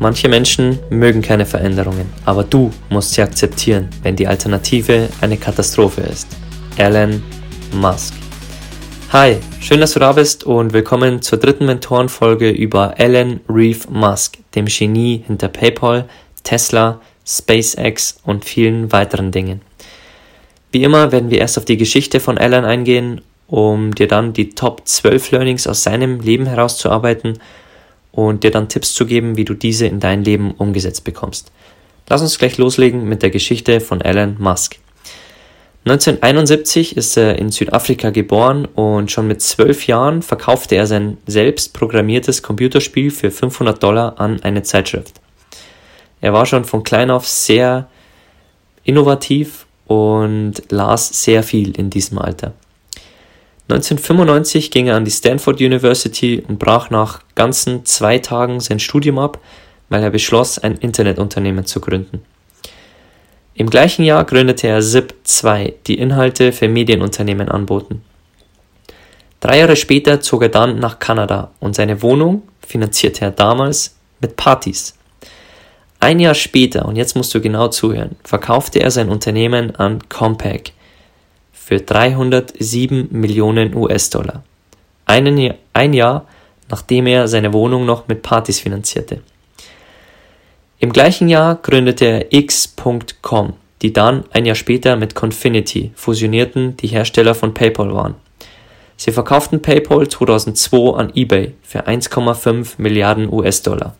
Manche 0.00 0.28
Menschen 0.28 0.78
mögen 0.90 1.22
keine 1.22 1.44
Veränderungen, 1.44 2.12
aber 2.24 2.44
du 2.44 2.70
musst 2.88 3.14
sie 3.14 3.22
akzeptieren, 3.22 3.88
wenn 4.04 4.14
die 4.14 4.28
Alternative 4.28 5.08
eine 5.20 5.36
Katastrophe 5.36 6.02
ist. 6.02 6.28
Elon 6.76 7.20
Musk. 7.72 8.14
Hi, 9.12 9.38
schön, 9.60 9.80
dass 9.80 9.94
du 9.94 9.98
da 9.98 10.12
bist 10.12 10.44
und 10.44 10.72
willkommen 10.72 11.20
zur 11.20 11.38
dritten 11.38 11.66
Mentorenfolge 11.66 12.48
über 12.48 12.94
Elon 13.00 13.40
Reeve 13.48 13.90
Musk, 13.90 14.38
dem 14.54 14.66
Genie 14.66 15.24
hinter 15.26 15.48
PayPal, 15.48 16.08
Tesla, 16.44 17.00
SpaceX 17.26 18.20
und 18.22 18.44
vielen 18.44 18.92
weiteren 18.92 19.32
Dingen. 19.32 19.62
Wie 20.70 20.84
immer 20.84 21.10
werden 21.10 21.30
wir 21.30 21.38
erst 21.38 21.58
auf 21.58 21.64
die 21.64 21.76
Geschichte 21.76 22.20
von 22.20 22.36
Elon 22.36 22.64
eingehen, 22.64 23.20
um 23.48 23.92
dir 23.92 24.06
dann 24.06 24.32
die 24.32 24.50
Top 24.50 24.82
12 24.84 25.32
Learnings 25.32 25.66
aus 25.66 25.82
seinem 25.82 26.20
Leben 26.20 26.46
herauszuarbeiten 26.46 27.40
und 28.18 28.42
dir 28.42 28.50
dann 28.50 28.68
Tipps 28.68 28.94
zu 28.94 29.06
geben, 29.06 29.36
wie 29.36 29.44
du 29.44 29.54
diese 29.54 29.86
in 29.86 30.00
dein 30.00 30.24
Leben 30.24 30.50
umgesetzt 30.50 31.04
bekommst. 31.04 31.52
Lass 32.08 32.20
uns 32.20 32.36
gleich 32.36 32.58
loslegen 32.58 33.08
mit 33.08 33.22
der 33.22 33.30
Geschichte 33.30 33.80
von 33.80 34.00
Elon 34.00 34.34
Musk. 34.40 34.80
1971 35.84 36.96
ist 36.96 37.16
er 37.16 37.38
in 37.38 37.52
Südafrika 37.52 38.10
geboren 38.10 38.64
und 38.64 39.12
schon 39.12 39.28
mit 39.28 39.40
zwölf 39.40 39.86
Jahren 39.86 40.22
verkaufte 40.22 40.74
er 40.74 40.88
sein 40.88 41.18
selbst 41.28 41.74
programmiertes 41.74 42.42
Computerspiel 42.42 43.12
für 43.12 43.30
500 43.30 43.80
Dollar 43.80 44.18
an 44.18 44.42
eine 44.42 44.64
Zeitschrift. 44.64 45.20
Er 46.20 46.32
war 46.32 46.44
schon 46.44 46.64
von 46.64 46.82
klein 46.82 47.12
auf 47.12 47.28
sehr 47.28 47.88
innovativ 48.82 49.66
und 49.86 50.54
las 50.70 51.22
sehr 51.22 51.44
viel 51.44 51.70
in 51.78 51.88
diesem 51.88 52.18
Alter. 52.18 52.52
1995 53.70 54.70
ging 54.70 54.86
er 54.86 54.96
an 54.96 55.04
die 55.04 55.10
Stanford 55.10 55.60
University 55.60 56.42
und 56.48 56.58
brach 56.58 56.88
nach 56.88 57.20
ganzen 57.34 57.84
zwei 57.84 58.18
Tagen 58.18 58.60
sein 58.60 58.80
Studium 58.80 59.18
ab, 59.18 59.38
weil 59.90 60.02
er 60.02 60.10
beschloss, 60.10 60.58
ein 60.58 60.76
Internetunternehmen 60.76 61.66
zu 61.66 61.80
gründen. 61.80 62.22
Im 63.54 63.68
gleichen 63.68 64.04
Jahr 64.04 64.24
gründete 64.24 64.68
er 64.68 64.80
ZIP2, 64.80 65.74
die 65.86 65.98
Inhalte 65.98 66.52
für 66.52 66.68
Medienunternehmen 66.68 67.50
anboten. 67.50 68.02
Drei 69.40 69.58
Jahre 69.58 69.76
später 69.76 70.20
zog 70.20 70.42
er 70.42 70.48
dann 70.48 70.78
nach 70.78 70.98
Kanada 70.98 71.50
und 71.60 71.74
seine 71.74 72.00
Wohnung 72.00 72.42
finanzierte 72.66 73.26
er 73.26 73.30
damals 73.32 73.96
mit 74.20 74.36
Partys. 74.36 74.94
Ein 76.00 76.20
Jahr 76.20 76.34
später, 76.34 76.86
und 76.86 76.96
jetzt 76.96 77.16
musst 77.16 77.34
du 77.34 77.40
genau 77.40 77.68
zuhören, 77.68 78.16
verkaufte 78.24 78.80
er 78.80 78.90
sein 78.90 79.08
Unternehmen 79.08 79.74
an 79.76 80.08
Compaq, 80.08 80.72
für 81.68 81.80
307 81.80 83.08
Millionen 83.10 83.74
US-Dollar. 83.74 84.42
Ein 85.04 85.92
Jahr 85.92 86.24
nachdem 86.70 87.06
er 87.06 87.28
seine 87.28 87.52
Wohnung 87.52 87.84
noch 87.84 88.08
mit 88.08 88.22
Partys 88.22 88.58
finanzierte. 88.58 89.20
Im 90.78 90.94
gleichen 90.94 91.28
Jahr 91.28 91.56
gründete 91.56 92.06
er 92.06 92.32
X.com, 92.32 93.52
die 93.82 93.92
dann 93.92 94.24
ein 94.32 94.46
Jahr 94.46 94.54
später 94.54 94.96
mit 94.96 95.14
Confinity 95.14 95.92
fusionierten, 95.94 96.78
die 96.78 96.88
Hersteller 96.88 97.34
von 97.34 97.52
PayPal 97.52 97.92
waren. 97.92 98.14
Sie 98.96 99.12
verkauften 99.12 99.60
PayPal 99.60 100.08
2002 100.08 100.96
an 100.96 101.12
eBay 101.14 101.52
für 101.62 101.86
1,5 101.86 102.76
Milliarden 102.78 103.30
US-Dollar. 103.30 103.94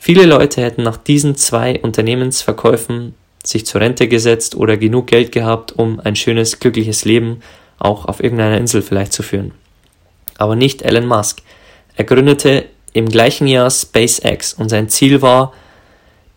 Viele 0.00 0.26
Leute 0.26 0.62
hätten 0.62 0.82
nach 0.82 0.96
diesen 0.96 1.36
zwei 1.36 1.78
Unternehmensverkäufen 1.78 3.14
sich 3.44 3.66
zur 3.66 3.80
Rente 3.80 4.08
gesetzt 4.08 4.54
oder 4.54 4.76
genug 4.76 5.06
Geld 5.06 5.32
gehabt, 5.32 5.72
um 5.72 6.00
ein 6.00 6.16
schönes, 6.16 6.60
glückliches 6.60 7.04
Leben 7.04 7.40
auch 7.78 8.04
auf 8.04 8.22
irgendeiner 8.22 8.58
Insel 8.58 8.82
vielleicht 8.82 9.12
zu 9.12 9.22
führen. 9.22 9.52
Aber 10.36 10.56
nicht 10.56 10.82
Elon 10.82 11.06
Musk. 11.06 11.42
Er 11.96 12.04
gründete 12.04 12.66
im 12.92 13.08
gleichen 13.08 13.46
Jahr 13.46 13.70
SpaceX 13.70 14.54
und 14.54 14.68
sein 14.68 14.88
Ziel 14.88 15.22
war, 15.22 15.52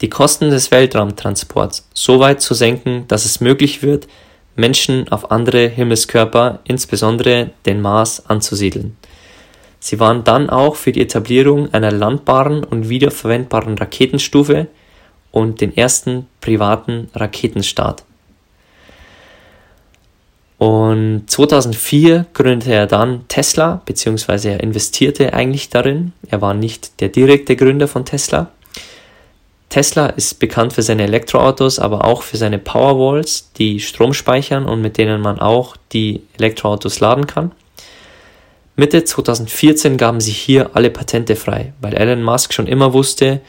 die 0.01 0.09
Kosten 0.09 0.49
des 0.49 0.71
Weltraumtransports 0.71 1.87
so 1.93 2.19
weit 2.19 2.41
zu 2.41 2.53
senken, 2.53 3.05
dass 3.07 3.25
es 3.25 3.39
möglich 3.39 3.81
wird, 3.81 4.07
Menschen 4.55 5.07
auf 5.09 5.31
andere 5.31 5.67
Himmelskörper, 5.67 6.59
insbesondere 6.65 7.51
den 7.65 7.81
Mars, 7.81 8.23
anzusiedeln. 8.27 8.97
Sie 9.79 9.99
waren 9.99 10.23
dann 10.23 10.49
auch 10.49 10.75
für 10.75 10.91
die 10.91 11.01
Etablierung 11.01 11.73
einer 11.73 11.91
landbaren 11.91 12.63
und 12.63 12.89
wiederverwendbaren 12.89 13.77
Raketenstufe 13.77 14.67
und 15.33 15.59
den 15.59 15.75
ersten 15.75 16.27
privaten 16.39 17.09
Raketenstart. 17.15 18.05
Und 20.59 21.23
2004 21.27 22.27
gründete 22.33 22.71
er 22.71 22.87
dann 22.87 23.27
Tesla, 23.27 23.81
beziehungsweise 23.85 24.51
er 24.51 24.61
investierte 24.61 25.33
eigentlich 25.33 25.69
darin. 25.69 26.13
Er 26.29 26.41
war 26.41 26.53
nicht 26.53 27.01
der 27.01 27.09
direkte 27.09 27.57
Gründer 27.57 27.89
von 27.89 28.05
Tesla. 28.05 28.51
Tesla 29.69 30.05
ist 30.05 30.39
bekannt 30.39 30.71
für 30.71 30.83
seine 30.83 31.03
Elektroautos, 31.03 31.79
aber 31.79 32.05
auch 32.05 32.21
für 32.21 32.37
seine 32.37 32.59
Powerwalls, 32.59 33.51
die 33.57 33.79
Strom 33.79 34.13
speichern 34.13 34.65
und 34.65 34.81
mit 34.81 34.99
denen 34.99 35.19
man 35.19 35.39
auch 35.39 35.75
die 35.91 36.21
Elektroautos 36.37 36.99
laden 36.99 37.25
kann. 37.25 37.51
Mitte 38.75 39.03
2014 39.03 39.97
gaben 39.97 40.21
sie 40.21 40.31
hier 40.31 40.75
alle 40.75 40.91
Patente 40.91 41.35
frei, 41.35 41.73
weil 41.81 41.95
Elon 41.95 42.21
Musk 42.21 42.53
schon 42.53 42.67
immer 42.67 42.93
wusste, 42.93 43.41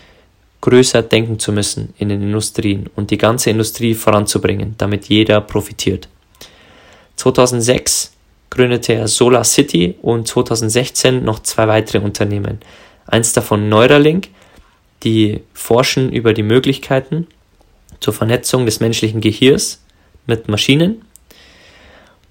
größer 0.64 1.02
denken 1.02 1.38
zu 1.38 1.52
müssen 1.52 1.92
in 1.98 2.08
den 2.08 2.22
Industrien 2.22 2.88
und 2.96 3.10
die 3.10 3.18
ganze 3.18 3.50
Industrie 3.50 3.92
voranzubringen, 3.92 4.74
damit 4.78 5.10
jeder 5.10 5.42
profitiert. 5.42 6.08
2006 7.16 8.12
gründete 8.48 8.94
er 8.94 9.06
Solar 9.06 9.44
City 9.44 9.94
und 10.00 10.26
2016 10.26 11.22
noch 11.22 11.40
zwei 11.40 11.68
weitere 11.68 11.98
Unternehmen. 11.98 12.60
Eins 13.06 13.34
davon 13.34 13.68
Neuralink, 13.68 14.28
die 15.02 15.42
forschen 15.52 16.10
über 16.10 16.32
die 16.32 16.42
Möglichkeiten 16.42 17.26
zur 18.00 18.14
Vernetzung 18.14 18.64
des 18.64 18.80
menschlichen 18.80 19.20
Gehirns 19.20 19.82
mit 20.26 20.48
Maschinen. 20.48 21.02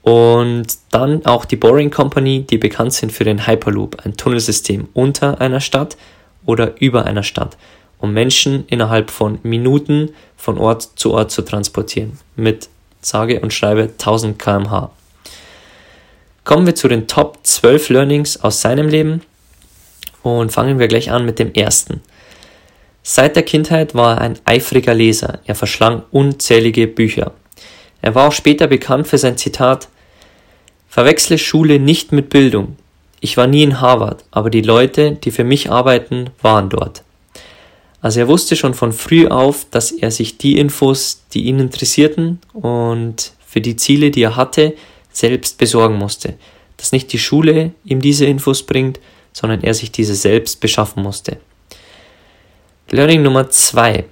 Und 0.02 0.66
dann 0.90 1.24
auch 1.28 1.46
die 1.46 1.56
Boring 1.56 1.92
Company, 1.92 2.42
die 2.42 2.58
bekannt 2.58 2.94
sind 2.94 3.12
für 3.12 3.26
den 3.26 3.46
Hyperloop, 3.46 4.04
ein 4.04 4.18
Tunnelsystem 4.18 4.88
unter 4.94 5.40
einer 5.40 5.60
Stadt 5.60 5.98
oder 6.46 6.82
über 6.82 7.06
einer 7.06 7.24
Stadt 7.24 7.58
um 8.04 8.12
Menschen 8.12 8.66
innerhalb 8.68 9.10
von 9.10 9.40
Minuten 9.44 10.10
von 10.36 10.58
Ort 10.58 10.82
zu 10.96 11.14
Ort 11.14 11.32
zu 11.32 11.42
transportieren, 11.42 12.20
mit 12.36 12.68
sage 13.00 13.40
und 13.40 13.54
schreibe 13.54 13.84
1000 13.84 14.38
km/h. 14.38 14.92
Kommen 16.44 16.66
wir 16.66 16.76
zu 16.76 16.90
den 16.90 17.08
Top 17.08 17.40
12 17.44 17.88
Learnings 17.88 18.44
aus 18.44 18.60
seinem 18.60 18.90
Leben 18.90 19.22
und 20.22 20.52
fangen 20.52 20.80
wir 20.80 20.90
gleich 20.90 21.12
an 21.12 21.26
mit 21.26 21.40
dem 21.40 21.54
ersten. 21.54 22.02
Seit 23.04 23.38
der 23.38 23.44
Kindheit 23.44 23.96
war 23.96 24.18
er 24.18 24.22
ein 24.22 24.40
eifriger 24.44 24.94
Leser, 24.94 25.40
er 25.46 25.56
verschlang 25.56 26.04
unzählige 26.12 26.88
Bücher. 26.88 27.32
Er 28.02 28.16
war 28.16 28.28
auch 28.28 28.34
später 28.34 28.68
bekannt 28.68 29.08
für 29.08 29.18
sein 29.18 29.38
Zitat 29.38 29.88
Verwechsle 30.90 31.38
Schule 31.38 31.80
nicht 31.80 32.12
mit 32.12 32.30
Bildung. 32.30 32.76
Ich 33.22 33.38
war 33.38 33.48
nie 33.48 33.64
in 33.64 33.80
Harvard, 33.80 34.26
aber 34.30 34.50
die 34.50 34.62
Leute, 34.62 35.14
die 35.14 35.32
für 35.32 35.46
mich 35.46 35.72
arbeiten, 35.72 36.32
waren 36.42 36.70
dort. 36.70 37.03
Also 38.04 38.20
er 38.20 38.28
wusste 38.28 38.58
schon 38.58 38.74
von 38.74 38.92
früh 38.92 39.28
auf, 39.28 39.66
dass 39.72 39.94
er 39.94 40.12
sich 40.12 40.38
die 40.38 40.58
Infos, 40.58 41.24
die 41.34 41.46
ihn 41.46 41.60
interessierten 41.60 42.40
und 42.52 43.32
für 43.48 43.62
die 43.62 43.78
Ziele, 43.78 44.12
die 44.12 44.24
er 44.24 44.36
hatte, 44.36 44.74
selbst 45.14 45.58
besorgen 45.58 45.96
musste. 45.96 46.34
Dass 46.76 46.92
nicht 46.92 47.14
die 47.14 47.18
Schule 47.18 47.72
ihm 47.86 48.02
diese 48.02 48.26
Infos 48.26 48.64
bringt, 48.64 49.00
sondern 49.32 49.64
er 49.64 49.74
sich 49.74 49.90
diese 49.90 50.16
selbst 50.16 50.60
beschaffen 50.60 51.02
musste. 51.02 51.38
Learning 52.92 53.22
Nummer 53.22 53.50
zwei: 53.50 54.04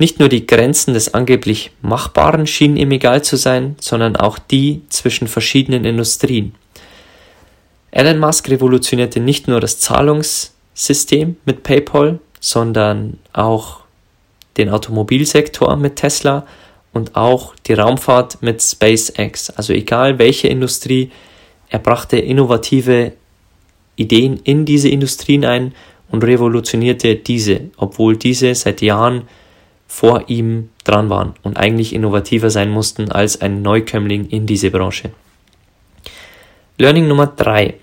Nicht 0.00 0.18
nur 0.18 0.28
die 0.28 0.44
Grenzen 0.44 0.92
des 0.92 1.14
angeblich 1.14 1.70
Machbaren 1.82 2.48
schienen 2.48 2.76
ihm 2.76 2.90
egal 2.90 3.22
zu 3.22 3.36
sein, 3.36 3.76
sondern 3.80 4.16
auch 4.16 4.36
die 4.40 4.82
zwischen 4.88 5.28
verschiedenen 5.28 5.84
Industrien. 5.84 6.56
Elon 7.92 8.18
Musk 8.18 8.48
revolutionierte 8.48 9.20
nicht 9.20 9.46
nur 9.46 9.60
das 9.60 9.78
Zahlungssystem 9.78 11.36
mit 11.44 11.62
PayPal, 11.62 12.18
sondern 12.46 13.18
auch 13.32 13.80
den 14.56 14.70
Automobilsektor 14.70 15.74
mit 15.74 15.96
Tesla 15.96 16.46
und 16.92 17.16
auch 17.16 17.56
die 17.66 17.72
Raumfahrt 17.72 18.40
mit 18.40 18.62
SpaceX. 18.62 19.50
Also 19.50 19.72
egal 19.72 20.20
welche 20.20 20.46
Industrie, 20.46 21.10
er 21.70 21.80
brachte 21.80 22.18
innovative 22.18 23.14
Ideen 23.96 24.38
in 24.44 24.64
diese 24.64 24.88
Industrien 24.88 25.44
ein 25.44 25.74
und 26.08 26.22
revolutionierte 26.22 27.16
diese, 27.16 27.62
obwohl 27.78 28.16
diese 28.16 28.54
seit 28.54 28.80
Jahren 28.80 29.22
vor 29.88 30.28
ihm 30.28 30.68
dran 30.84 31.10
waren 31.10 31.34
und 31.42 31.56
eigentlich 31.56 31.92
innovativer 31.92 32.50
sein 32.50 32.70
mussten 32.70 33.10
als 33.10 33.40
ein 33.40 33.60
Neukömmling 33.60 34.28
in 34.28 34.46
diese 34.46 34.70
Branche. 34.70 35.10
Learning 36.78 37.08
Nummer 37.08 37.26
3. 37.26 37.74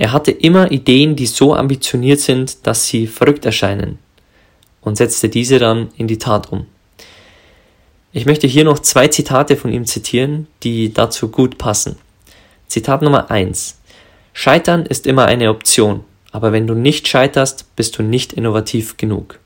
Er 0.00 0.12
hatte 0.12 0.30
immer 0.30 0.72
Ideen, 0.72 1.14
die 1.14 1.26
so 1.26 1.54
ambitioniert 1.54 2.20
sind, 2.20 2.66
dass 2.66 2.86
sie 2.86 3.06
verrückt 3.06 3.44
erscheinen 3.44 3.98
und 4.80 4.96
setzte 4.96 5.28
diese 5.28 5.58
dann 5.58 5.90
in 5.98 6.08
die 6.08 6.16
Tat 6.16 6.50
um. 6.50 6.64
Ich 8.10 8.24
möchte 8.24 8.46
hier 8.46 8.64
noch 8.64 8.78
zwei 8.78 9.08
Zitate 9.08 9.58
von 9.58 9.70
ihm 9.70 9.84
zitieren, 9.84 10.46
die 10.62 10.94
dazu 10.94 11.28
gut 11.28 11.58
passen. 11.58 11.96
Zitat 12.66 13.02
Nummer 13.02 13.30
1. 13.30 13.78
Scheitern 14.32 14.86
ist 14.86 15.06
immer 15.06 15.26
eine 15.26 15.50
Option, 15.50 16.02
aber 16.32 16.50
wenn 16.52 16.66
du 16.66 16.72
nicht 16.72 17.06
scheiterst, 17.06 17.66
bist 17.76 17.98
du 17.98 18.02
nicht 18.02 18.32
innovativ 18.32 18.96
genug. 18.96 19.38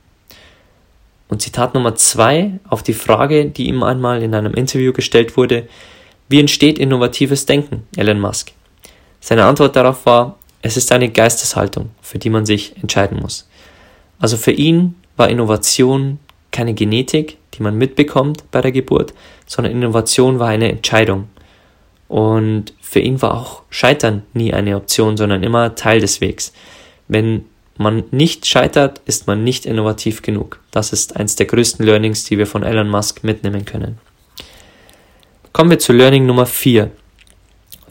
Und 1.27 1.43
Zitat 1.43 1.75
Nummer 1.75 1.97
2 1.97 2.61
auf 2.69 2.85
die 2.85 2.95
Frage, 2.95 3.47
die 3.47 3.67
ihm 3.67 3.83
einmal 3.83 4.23
in 4.23 4.37
einem 4.37 4.55
Interview 4.55 4.93
gestellt 4.93 5.37
wurde, 5.37 5.67
wie 6.29 6.39
entsteht 6.39 6.79
innovatives 6.79 7.45
Denken, 7.45 7.89
Elon 7.97 8.21
Musk? 8.21 8.53
Seine 9.19 9.47
Antwort 9.47 9.75
darauf 9.75 10.07
war, 10.07 10.39
es 10.65 10.79
ist 10.79 10.91
eine 10.93 11.11
Geisteshaltung, 11.11 11.91
für 12.01 12.19
die 12.19 12.31
man 12.31 12.47
sich 12.47 12.75
entscheiden 12.79 13.21
muss. 13.21 13.47
Also 14.19 14.39
für 14.39 14.51
ihn 14.51 14.95
war 15.15 15.29
Innovation 15.29 16.19
keine 16.53 16.73
Genetik, 16.73 17.37
die 17.53 17.63
man 17.63 17.77
mitbekommt 17.77 18.51
bei 18.51 18.63
der 18.63 18.73
Geburt, 18.73 19.13
sondern 19.47 19.75
Innovation 19.75 20.39
war 20.39 20.49
eine 20.49 20.71
Entscheidung. 20.71 21.29
Und 22.09 22.73
für 22.81 23.01
ihn 23.01 23.21
war 23.21 23.35
auch 23.35 23.63
Scheitern 23.69 24.23
nie 24.33 24.55
eine 24.55 24.77
Option, 24.77 25.19
sondern 25.19 25.43
immer 25.43 25.75
Teil 25.75 26.01
des 26.01 26.23
Wegs. 26.23 26.55
Wenn 27.09 27.45
man 27.77 28.05
nicht 28.11 28.47
scheitert, 28.47 29.03
ist 29.05 29.27
man 29.27 29.45
nicht 29.45 29.67
innovativ 29.67 30.23
genug. 30.23 30.61
Das 30.71 30.95
ist 30.95 31.15
eins 31.17 31.37
der 31.37 31.45
größten 31.45 31.85
Learnings, 31.85 32.25
die 32.25 32.39
wir 32.39 32.47
von 32.47 32.63
Elon 32.63 32.89
Musk 32.89 33.23
mitnehmen 33.23 33.67
können. 33.67 33.99
Kommen 35.53 35.69
wir 35.69 35.79
zu 35.79 35.93
Learning 35.93 36.25
Nummer 36.25 36.47
4. 36.47 36.91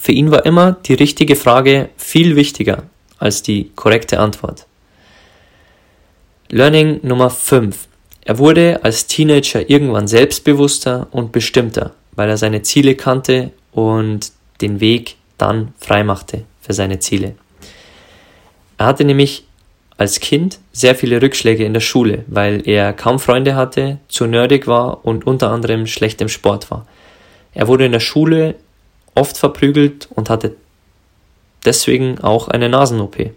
Für 0.04 0.12
ihn 0.12 0.32
war 0.32 0.46
immer 0.46 0.74
die 0.74 0.96
richtige 0.96 1.38
Frage 1.38 1.88
viel 1.96 2.36
wichtiger 2.36 2.84
als 3.20 3.42
die 3.42 3.72
korrekte 3.74 4.20
Antwort. 4.20 4.66
Learning 6.50 7.00
Nummer 7.04 7.30
5. 7.30 7.88
Er 8.26 8.38
wurde 8.38 8.82
als 8.84 9.08
Teenager 9.08 9.70
irgendwann 9.70 10.10
selbstbewusster 10.10 11.08
und 11.12 11.32
bestimmter, 11.32 11.94
weil 12.18 12.28
er 12.28 12.36
seine 12.36 12.64
Ziele 12.64 12.96
kannte 12.96 13.52
und 13.72 14.34
den 14.60 14.82
Weg 14.82 15.16
dann 15.38 15.74
freimachte 15.78 16.44
für 16.60 16.74
seine 16.74 17.00
Ziele. 17.00 17.36
Er 18.78 18.88
hatte 18.88 19.06
nämlich 19.06 19.46
als 19.96 20.20
Kind 20.20 20.60
sehr 20.74 20.96
viele 20.96 21.22
Rückschläge 21.22 21.64
in 21.64 21.74
der 21.74 21.80
Schule, 21.80 22.26
weil 22.28 22.68
er 22.68 22.92
kaum 22.92 23.20
Freunde 23.20 23.56
hatte, 23.56 24.00
zu 24.10 24.28
nerdig 24.28 24.68
war 24.68 25.06
und 25.06 25.26
unter 25.26 25.50
anderem 25.50 25.88
schlecht 25.88 26.20
im 26.20 26.28
Sport 26.28 26.72
war. 26.72 26.86
Er 27.54 27.70
wurde 27.70 27.86
in 27.86 27.94
der 27.94 28.02
Schule 28.02 28.56
oft 29.16 29.38
verprügelt 29.38 30.08
und 30.14 30.30
hatte 30.30 30.56
deswegen 31.66 32.20
auch 32.20 32.48
eine 32.48 32.70
Nasen-OP. 32.70 33.32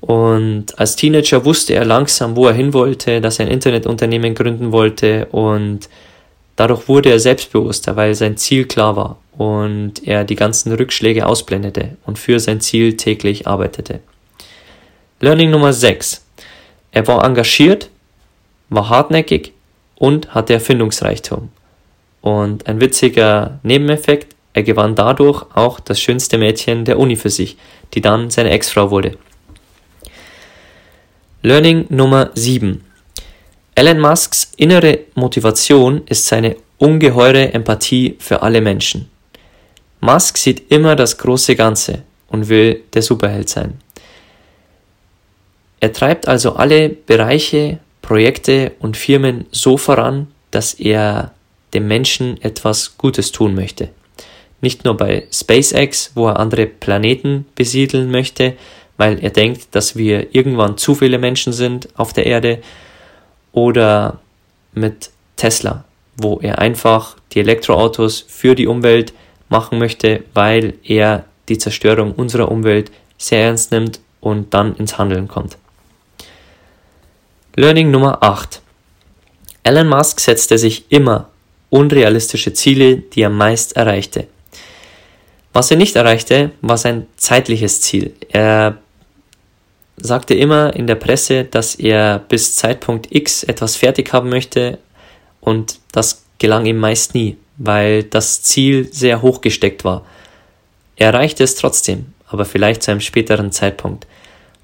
Und 0.00 0.78
als 0.78 0.96
Teenager 0.96 1.44
wusste 1.44 1.74
er 1.74 1.84
langsam, 1.84 2.36
wo 2.36 2.46
er 2.46 2.52
hin 2.52 2.74
wollte, 2.74 3.20
dass 3.22 3.38
er 3.38 3.46
ein 3.46 3.52
Internetunternehmen 3.52 4.34
gründen 4.34 4.70
wollte 4.70 5.26
und 5.26 5.88
dadurch 6.56 6.88
wurde 6.88 7.10
er 7.10 7.18
selbstbewusster, 7.18 7.96
weil 7.96 8.14
sein 8.14 8.36
Ziel 8.36 8.66
klar 8.66 8.96
war 8.96 9.18
und 9.38 10.06
er 10.06 10.24
die 10.24 10.36
ganzen 10.36 10.72
Rückschläge 10.72 11.26
ausblendete 11.26 11.96
und 12.04 12.18
für 12.18 12.38
sein 12.38 12.60
Ziel 12.60 12.96
täglich 12.96 13.46
arbeitete. 13.46 14.00
Learning 15.20 15.50
Nummer 15.50 15.72
6. 15.72 16.22
Er 16.92 17.06
war 17.06 17.24
engagiert, 17.24 17.88
war 18.68 18.90
hartnäckig 18.90 19.52
und 19.96 20.34
hatte 20.34 20.52
Erfindungsreichtum. 20.52 21.48
Und 22.20 22.66
ein 22.66 22.80
witziger 22.80 23.58
Nebeneffekt, 23.62 24.34
er 24.54 24.62
gewann 24.62 24.94
dadurch 24.94 25.44
auch 25.54 25.80
das 25.80 26.00
schönste 26.00 26.38
Mädchen 26.38 26.84
der 26.84 26.98
Uni 26.98 27.16
für 27.16 27.30
sich, 27.30 27.58
die 27.92 28.00
dann 28.00 28.30
seine 28.30 28.50
Ex-Frau 28.50 28.90
wurde. 28.90 29.18
Learning 31.42 31.86
Nummer 31.90 32.30
7. 32.34 32.82
Elon 33.74 34.00
Musks 34.00 34.52
innere 34.56 35.00
Motivation 35.14 36.02
ist 36.06 36.26
seine 36.26 36.56
ungeheure 36.78 37.52
Empathie 37.52 38.16
für 38.20 38.42
alle 38.42 38.60
Menschen. 38.60 39.10
Musk 40.00 40.38
sieht 40.38 40.70
immer 40.70 40.96
das 40.96 41.18
große 41.18 41.56
Ganze 41.56 42.02
und 42.28 42.48
will 42.48 42.82
der 42.94 43.02
Superheld 43.02 43.48
sein. 43.48 43.80
Er 45.80 45.92
treibt 45.92 46.28
also 46.28 46.54
alle 46.54 46.88
Bereiche, 46.88 47.78
Projekte 48.00 48.72
und 48.78 48.96
Firmen 48.96 49.46
so 49.50 49.76
voran, 49.76 50.28
dass 50.50 50.74
er 50.74 51.32
dem 51.74 51.88
Menschen 51.88 52.40
etwas 52.42 52.96
Gutes 52.96 53.32
tun 53.32 53.54
möchte. 53.54 53.90
Nicht 54.64 54.86
nur 54.86 54.96
bei 54.96 55.26
SpaceX, 55.30 56.12
wo 56.14 56.26
er 56.28 56.38
andere 56.38 56.64
Planeten 56.64 57.44
besiedeln 57.54 58.10
möchte, 58.10 58.54
weil 58.96 59.22
er 59.22 59.28
denkt, 59.28 59.74
dass 59.74 59.94
wir 59.94 60.34
irgendwann 60.34 60.78
zu 60.78 60.94
viele 60.94 61.18
Menschen 61.18 61.52
sind 61.52 61.90
auf 61.98 62.14
der 62.14 62.24
Erde 62.24 62.62
oder 63.52 64.20
mit 64.72 65.10
Tesla, 65.36 65.84
wo 66.16 66.40
er 66.40 66.60
einfach 66.60 67.16
die 67.32 67.40
Elektroautos 67.40 68.24
für 68.26 68.54
die 68.54 68.66
Umwelt 68.66 69.12
machen 69.50 69.78
möchte, 69.78 70.24
weil 70.32 70.72
er 70.82 71.26
die 71.50 71.58
Zerstörung 71.58 72.12
unserer 72.12 72.50
Umwelt 72.50 72.90
sehr 73.18 73.42
ernst 73.42 73.70
nimmt 73.70 74.00
und 74.22 74.54
dann 74.54 74.74
ins 74.76 74.96
Handeln 74.96 75.28
kommt. 75.28 75.58
Learning 77.54 77.90
Nummer 77.90 78.22
8. 78.22 78.62
Elon 79.62 79.88
Musk 79.88 80.20
setzte 80.20 80.56
sich 80.56 80.86
immer 80.88 81.28
unrealistische 81.68 82.54
Ziele, 82.54 82.96
die 82.96 83.20
er 83.20 83.28
meist 83.28 83.76
erreichte. 83.76 84.26
Was 85.54 85.70
er 85.70 85.76
nicht 85.76 85.94
erreichte, 85.94 86.50
war 86.62 86.76
sein 86.76 87.06
zeitliches 87.16 87.80
Ziel. 87.80 88.12
Er 88.28 88.78
sagte 89.96 90.34
immer 90.34 90.74
in 90.74 90.88
der 90.88 90.96
Presse, 90.96 91.44
dass 91.44 91.76
er 91.76 92.18
bis 92.18 92.56
Zeitpunkt 92.56 93.14
X 93.14 93.44
etwas 93.44 93.76
fertig 93.76 94.12
haben 94.12 94.28
möchte 94.28 94.78
und 95.40 95.78
das 95.92 96.24
gelang 96.38 96.66
ihm 96.66 96.78
meist 96.78 97.14
nie, 97.14 97.36
weil 97.56 98.02
das 98.02 98.42
Ziel 98.42 98.92
sehr 98.92 99.22
hoch 99.22 99.40
gesteckt 99.40 99.84
war. 99.84 100.04
Er 100.96 101.12
erreichte 101.12 101.44
es 101.44 101.54
trotzdem, 101.54 102.06
aber 102.26 102.44
vielleicht 102.44 102.82
zu 102.82 102.90
einem 102.90 103.00
späteren 103.00 103.52
Zeitpunkt. 103.52 104.08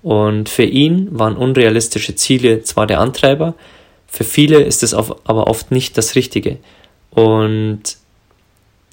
Und 0.03 0.49
für 0.49 0.65
ihn 0.65 1.07
waren 1.13 1.37
unrealistische 1.37 2.17
Ziele 2.17 2.63
zwar 2.63 2.89
der 2.89 2.99
Antreiber, 2.99 3.55
für 4.09 4.25
viele 4.25 4.61
ist 4.61 4.83
es 4.83 4.93
aber 4.93 5.47
oft 5.47 5.71
nicht 5.71 5.97
das 5.97 6.17
Richtige. 6.17 6.59
Und 7.11 8.00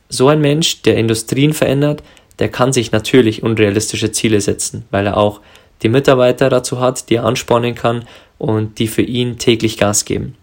so 0.09 0.27
ein 0.27 0.41
Mensch, 0.41 0.81
der 0.83 0.97
Industrien 0.97 1.53
verändert, 1.53 2.03
der 2.39 2.49
kann 2.49 2.73
sich 2.73 2.91
natürlich 2.91 3.43
unrealistische 3.43 4.11
Ziele 4.11 4.41
setzen, 4.41 4.85
weil 4.91 5.07
er 5.07 5.17
auch 5.17 5.41
die 5.81 5.89
Mitarbeiter 5.89 6.49
dazu 6.49 6.79
hat, 6.79 7.09
die 7.09 7.15
er 7.15 7.25
anspornen 7.25 7.75
kann 7.75 8.05
und 8.37 8.79
die 8.79 8.87
für 8.87 9.01
ihn 9.01 9.37
täglich 9.37 9.77
Gas 9.77 10.05
geben. 10.05 10.35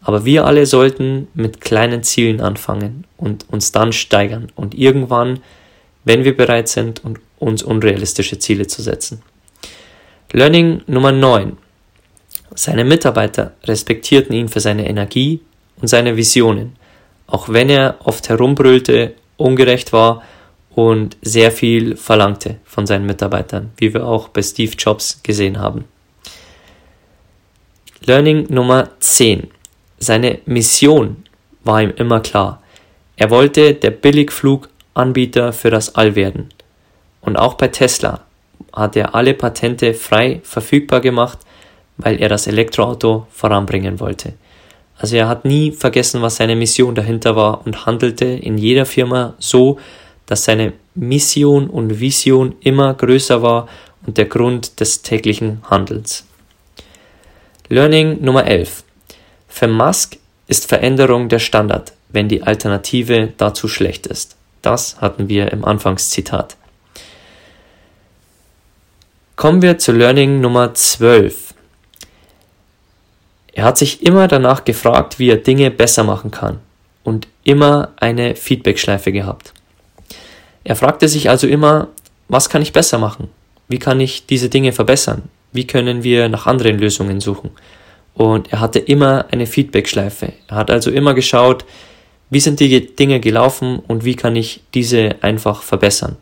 Aber 0.00 0.24
wir 0.24 0.44
alle 0.44 0.66
sollten 0.66 1.28
mit 1.34 1.60
kleinen 1.60 2.02
Zielen 2.02 2.40
anfangen 2.40 3.04
und 3.16 3.46
uns 3.50 3.72
dann 3.72 3.92
steigern 3.92 4.52
und 4.54 4.74
irgendwann, 4.74 5.40
wenn 6.04 6.24
wir 6.24 6.36
bereit 6.36 6.68
sind, 6.68 7.00
uns 7.38 7.62
unrealistische 7.62 8.38
Ziele 8.38 8.66
zu 8.66 8.82
setzen. 8.82 9.22
Learning 10.32 10.82
Nummer 10.86 11.12
9. 11.12 11.56
Seine 12.54 12.84
Mitarbeiter 12.84 13.52
respektierten 13.64 14.34
ihn 14.34 14.48
für 14.48 14.60
seine 14.60 14.88
Energie 14.88 15.40
und 15.80 15.88
seine 15.88 16.16
Visionen, 16.16 16.76
auch 17.26 17.48
wenn 17.48 17.70
er 17.70 17.96
oft 18.04 18.28
herumbrüllte, 18.28 19.14
ungerecht 19.36 19.92
war 19.92 20.22
und 20.74 21.16
sehr 21.22 21.52
viel 21.52 21.96
verlangte 21.96 22.56
von 22.64 22.86
seinen 22.86 23.06
Mitarbeitern, 23.06 23.72
wie 23.76 23.94
wir 23.94 24.06
auch 24.06 24.28
bei 24.28 24.42
Steve 24.42 24.72
Jobs 24.76 25.20
gesehen 25.22 25.58
haben. 25.58 25.84
Learning 28.04 28.46
Nummer 28.50 28.90
10. 29.00 29.48
Seine 29.98 30.40
Mission 30.44 31.24
war 31.62 31.80
ihm 31.80 31.92
immer 31.96 32.20
klar. 32.20 32.62
Er 33.16 33.30
wollte 33.30 33.74
der 33.74 33.90
Billigfluganbieter 33.90 35.52
für 35.52 35.70
das 35.70 35.94
All 35.94 36.14
werden. 36.14 36.50
Und 37.20 37.36
auch 37.36 37.54
bei 37.54 37.68
Tesla 37.68 38.20
hat 38.72 38.96
er 38.96 39.14
alle 39.14 39.34
Patente 39.34 39.94
frei 39.94 40.40
verfügbar 40.42 41.00
gemacht, 41.00 41.38
weil 41.96 42.20
er 42.20 42.28
das 42.28 42.46
Elektroauto 42.46 43.26
voranbringen 43.30 44.00
wollte. 44.00 44.34
Also 44.96 45.16
er 45.16 45.28
hat 45.28 45.44
nie 45.44 45.72
vergessen, 45.72 46.22
was 46.22 46.36
seine 46.36 46.56
Mission 46.56 46.94
dahinter 46.94 47.36
war 47.36 47.66
und 47.66 47.86
handelte 47.86 48.24
in 48.24 48.58
jeder 48.58 48.86
Firma 48.86 49.34
so, 49.38 49.78
dass 50.26 50.44
seine 50.44 50.72
Mission 50.94 51.68
und 51.68 52.00
Vision 52.00 52.54
immer 52.60 52.94
größer 52.94 53.42
war 53.42 53.68
und 54.06 54.16
der 54.16 54.26
Grund 54.26 54.80
des 54.80 55.02
täglichen 55.02 55.62
Handelns. 55.68 56.26
Learning 57.68 58.22
Nummer 58.22 58.46
11. 58.46 58.84
Für 59.48 59.68
Musk 59.68 60.16
ist 60.46 60.68
Veränderung 60.68 61.28
der 61.28 61.38
Standard. 61.38 61.92
wenn 62.14 62.28
die 62.28 62.44
Alternative 62.44 63.32
dazu 63.36 63.68
schlecht 63.68 64.06
ist. 64.06 64.36
Das 64.62 65.00
hatten 65.00 65.28
wir 65.28 65.52
im 65.52 65.64
Anfangszitat. 65.64 66.56
Kommen 69.36 69.60
wir 69.62 69.78
zu 69.78 69.90
Learning 69.92 70.40
Nummer 70.40 70.72
12. 70.72 71.43
Er 73.54 73.64
hat 73.64 73.78
sich 73.78 74.04
immer 74.04 74.26
danach 74.26 74.64
gefragt, 74.64 75.18
wie 75.18 75.30
er 75.30 75.36
Dinge 75.36 75.70
besser 75.70 76.02
machen 76.02 76.30
kann 76.32 76.58
und 77.04 77.28
immer 77.44 77.92
eine 77.96 78.34
Feedbackschleife 78.34 79.12
gehabt. 79.12 79.52
Er 80.64 80.76
fragte 80.76 81.08
sich 81.08 81.30
also 81.30 81.46
immer, 81.46 81.88
was 82.28 82.48
kann 82.48 82.62
ich 82.62 82.72
besser 82.72 82.98
machen? 82.98 83.28
Wie 83.68 83.78
kann 83.78 84.00
ich 84.00 84.26
diese 84.26 84.48
Dinge 84.48 84.72
verbessern? 84.72 85.22
Wie 85.52 85.66
können 85.66 86.02
wir 86.02 86.28
nach 86.28 86.46
anderen 86.46 86.78
Lösungen 86.78 87.20
suchen? 87.20 87.50
Und 88.14 88.52
er 88.52 88.60
hatte 88.60 88.80
immer 88.80 89.26
eine 89.30 89.46
Feedbackschleife. 89.46 90.32
Er 90.48 90.56
hat 90.56 90.70
also 90.70 90.90
immer 90.90 91.14
geschaut, 91.14 91.64
wie 92.30 92.40
sind 92.40 92.58
die 92.58 92.96
Dinge 92.96 93.20
gelaufen 93.20 93.78
und 93.78 94.04
wie 94.04 94.16
kann 94.16 94.34
ich 94.34 94.62
diese 94.72 95.16
einfach 95.20 95.62
verbessern. 95.62 96.16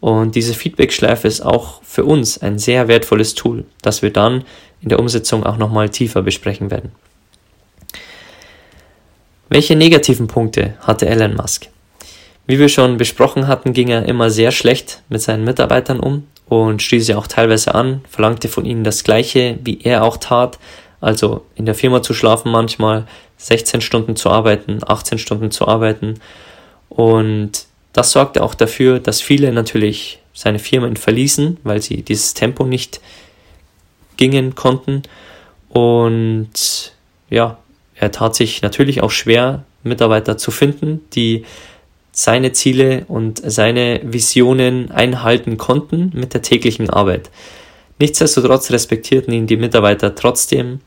Und 0.00 0.34
diese 0.34 0.54
Feedbackschleife 0.54 1.28
ist 1.28 1.42
auch 1.42 1.80
für 1.84 2.04
uns 2.04 2.38
ein 2.38 2.58
sehr 2.58 2.88
wertvolles 2.88 3.34
Tool, 3.34 3.64
das 3.82 4.02
wir 4.02 4.10
dann 4.10 4.44
in 4.82 4.88
der 4.88 4.98
Umsetzung 4.98 5.44
auch 5.44 5.56
nochmal 5.56 5.88
tiefer 5.88 6.22
besprechen 6.22 6.70
werden. 6.70 6.92
Welche 9.48 9.76
negativen 9.76 10.28
Punkte 10.28 10.74
hatte 10.80 11.06
Elon 11.06 11.34
Musk? 11.34 11.68
Wie 12.46 12.58
wir 12.58 12.68
schon 12.68 12.96
besprochen 12.96 13.46
hatten, 13.46 13.72
ging 13.72 13.88
er 13.88 14.06
immer 14.06 14.30
sehr 14.30 14.50
schlecht 14.50 15.02
mit 15.08 15.22
seinen 15.22 15.44
Mitarbeitern 15.44 16.00
um 16.00 16.26
und 16.48 16.82
stieß 16.82 17.06
sie 17.06 17.14
auch 17.14 17.26
teilweise 17.26 17.74
an, 17.74 18.02
verlangte 18.08 18.48
von 18.48 18.64
ihnen 18.64 18.82
das 18.82 19.04
Gleiche, 19.04 19.58
wie 19.62 19.80
er 19.82 20.02
auch 20.02 20.16
tat, 20.16 20.58
also 21.00 21.44
in 21.54 21.66
der 21.66 21.74
Firma 21.74 22.02
zu 22.02 22.14
schlafen 22.14 22.50
manchmal, 22.50 23.06
16 23.36 23.80
Stunden 23.80 24.16
zu 24.16 24.30
arbeiten, 24.30 24.80
18 24.86 25.18
Stunden 25.18 25.50
zu 25.50 25.66
arbeiten. 25.68 26.14
Und 26.88 27.66
das 27.92 28.12
sorgte 28.12 28.42
auch 28.42 28.54
dafür, 28.54 29.00
dass 29.00 29.20
viele 29.20 29.52
natürlich 29.52 30.18
seine 30.32 30.58
Firmen 30.58 30.96
verließen, 30.96 31.58
weil 31.62 31.82
sie 31.82 32.02
dieses 32.02 32.34
Tempo 32.34 32.64
nicht 32.64 33.00
gingen 34.22 34.54
konnten. 34.54 35.02
Und 35.68 36.92
ja, 37.28 37.58
er 37.96 38.12
tat 38.12 38.36
sich 38.36 38.62
natürlich 38.62 39.02
auch 39.02 39.10
schwer, 39.10 39.64
Mitarbeiter 39.82 40.38
zu 40.38 40.52
finden, 40.52 41.00
die 41.12 41.44
seine 42.12 42.52
Ziele 42.52 43.04
und 43.08 43.42
seine 43.44 44.00
Visionen 44.04 44.92
einhalten 44.92 45.56
konnten 45.56 46.12
mit 46.14 46.34
der 46.34 46.42
täglichen 46.42 46.88
Arbeit. 46.88 47.30
Nichtsdestotrotz 47.98 48.70
respektierten 48.70 49.34
ihn 49.34 49.48
die 49.48 49.56
Mitarbeiter 49.56 50.14
trotzdem 50.14 50.82